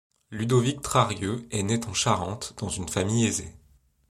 [0.31, 3.53] Ludovic Trarieux est né en Charente, dans une famille aisée.